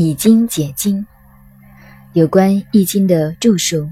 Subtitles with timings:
[0.00, 1.04] 以经解经，
[2.14, 3.90] 有关《易经》的著述，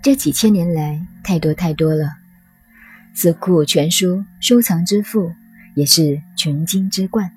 [0.00, 2.08] 这几千年来太多太多了。
[3.14, 5.32] 四库全书收藏之富，
[5.74, 7.32] 也是群经之冠。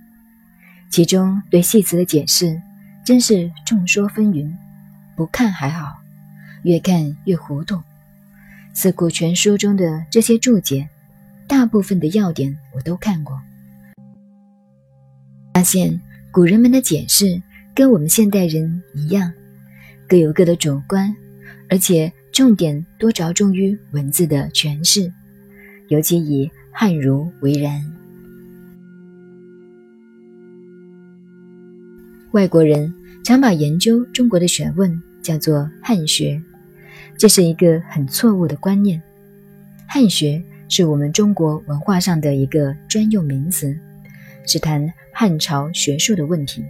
[0.92, 2.62] 其中对戏词的解释，
[3.04, 4.54] 真是众说纷纭。
[5.16, 6.00] 不看还好，
[6.62, 7.82] 越看越糊涂。
[8.76, 10.88] 四库全书中的这些注解，
[11.48, 13.42] 大部分的要点我都看过，
[15.52, 17.42] 发现古人们的解释。
[17.76, 19.34] 跟我们现代人一样，
[20.08, 21.16] 各有各的主观，
[21.70, 25.12] 而且重点多着重于文字的诠释，
[25.88, 27.84] 尤其以汉儒为然。
[32.32, 36.40] 外国人常把研究中国的学问叫做汉学，
[37.18, 39.02] 这是一个很错误的观念。
[39.88, 43.76] 汉学是我们中国文化上的一个专用名词，
[44.46, 46.64] 是谈汉朝学术的问题。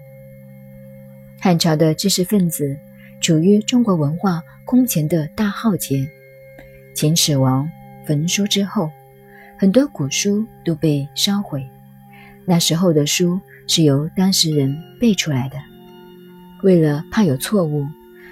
[1.43, 2.73] 汉朝的知识分子
[3.19, 6.09] 处于中国文化空前的大浩劫。
[6.95, 7.69] 秦始皇
[8.05, 8.89] 焚书之后，
[9.57, 11.61] 很多古书都被烧毁。
[12.45, 15.57] 那时候的书是由当事人背出来的，
[16.63, 17.85] 为了怕有错误，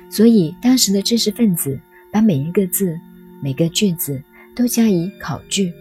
[0.10, 1.78] 所以当时的知识分子
[2.14, 2.98] 把每一个字、
[3.44, 4.24] 每个句子
[4.56, 5.74] 都加以考据。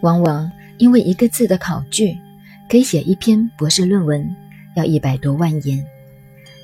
[0.00, 2.16] 往往因为一个字的考据，
[2.68, 4.32] 可以写一篇博士论文。
[4.74, 5.84] 要一百多万言，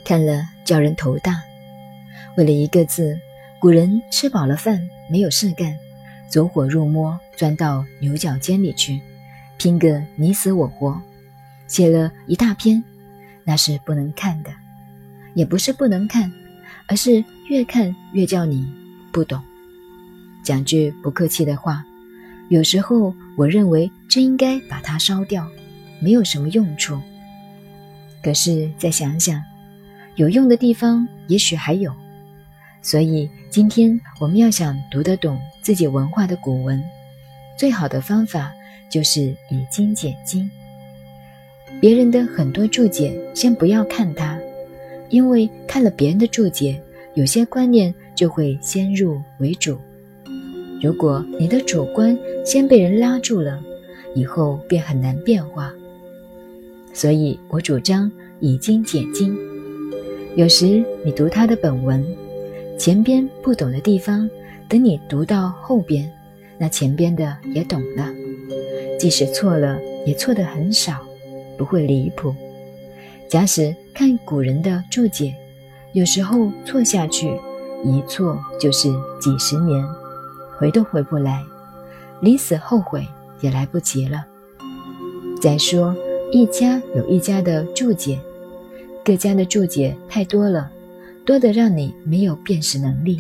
[0.05, 1.42] 看了叫人头大。
[2.37, 3.19] 为了一个字，
[3.61, 5.77] 古人吃饱了饭没有事干，
[6.28, 9.00] 走火入魔，钻到牛角尖里去，
[9.56, 11.00] 拼个你死我活，
[11.67, 12.83] 写了一大篇，
[13.45, 14.50] 那是不能看的。
[15.34, 16.33] 也不是不能看，
[16.87, 18.67] 而是越看越叫你
[19.12, 19.41] 不懂。
[20.43, 21.84] 讲句不客气的话，
[22.48, 25.47] 有时候我认为真应该把它烧掉，
[26.00, 26.98] 没有什么用处。
[28.22, 29.42] 可是再想想，
[30.16, 31.92] 有用的地方也许还有。
[32.81, 36.82] 所以今天我们要想读得懂自己文化的古文，
[37.56, 38.53] 最好的方法
[38.88, 40.48] 就是以经解经。
[41.81, 44.38] 别人的很多注解，先不要看它，
[45.10, 46.81] 因为看了别人的注解，
[47.14, 49.78] 有些观念就会先入为主。
[50.81, 53.60] 如果你的主观先被人拉住了，
[54.14, 55.72] 以后便很难变化。
[56.93, 58.10] 所以我主张
[58.41, 59.37] 以经解经。
[60.37, 62.04] 有时你读他的本文，
[62.78, 64.28] 前边不懂的地方，
[64.69, 66.10] 等你读到后边，
[66.59, 68.09] 那前边的也懂了。
[68.99, 70.99] 即使错了，也错得很少，
[71.56, 72.34] 不会离谱。
[73.28, 75.34] 假使看古人的注解，
[75.93, 77.28] 有时候错下去，
[77.84, 78.88] 一错就是
[79.20, 79.84] 几十年，
[80.56, 81.43] 回都回不来，
[82.20, 83.06] 临死后悔
[83.41, 84.25] 也来不及了。
[85.41, 85.94] 再说。
[86.31, 88.19] 一家有一家的注解，
[89.03, 90.71] 各家的注解太多了，
[91.25, 93.19] 多得让你没有辨识能力。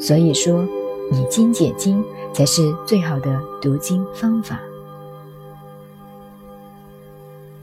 [0.00, 0.66] 所以说，
[1.12, 4.58] 以经解经才是最好的读经方法。